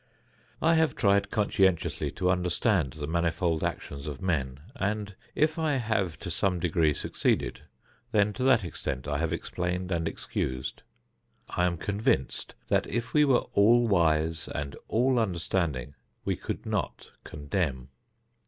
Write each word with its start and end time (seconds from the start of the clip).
I 0.63 0.73
have 0.73 0.95
tried 0.95 1.29
conscientiously 1.29 2.09
to 2.13 2.31
understand 2.31 2.93
the 2.93 3.05
manifold 3.05 3.63
actions 3.63 4.07
of 4.07 4.19
men 4.19 4.59
and 4.75 5.13
if 5.35 5.59
I 5.59 5.73
have 5.75 6.17
to 6.21 6.31
some 6.31 6.59
degree 6.59 6.95
succeeded, 6.95 7.61
then 8.11 8.33
to 8.33 8.43
that 8.45 8.63
extent 8.63 9.07
I 9.07 9.19
have 9.19 9.31
explained 9.31 9.91
and 9.91 10.07
excused. 10.07 10.81
I 11.49 11.65
am 11.65 11.77
convinced 11.77 12.55
that 12.67 12.87
if 12.87 13.13
we 13.13 13.25
were 13.25 13.45
all 13.53 13.87
wise 13.87 14.49
and 14.55 14.75
all 14.87 15.19
understanding, 15.19 15.93
we 16.25 16.35
could 16.35 16.65
not 16.65 17.11
condemn. 17.23 17.89